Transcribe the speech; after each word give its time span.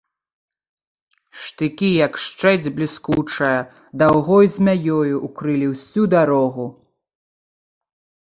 Штыкі, 1.41 1.89
як 2.07 2.13
шчэць 2.25 2.71
бліскучая, 2.79 3.59
даўгой 4.03 4.45
змяёю 4.55 5.15
ўкрылі 5.27 5.67
ўсю 5.73 6.03
дарогу. 6.15 6.65